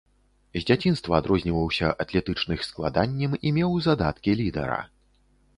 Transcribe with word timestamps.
З 0.53 0.61
дзяцінства 0.69 1.13
адрозніваўся 1.21 1.91
атлетычных 2.05 2.65
складаннем 2.71 3.39
і 3.47 3.55
меў 3.59 3.79
задаткі 3.89 4.37
лідара. 4.41 4.83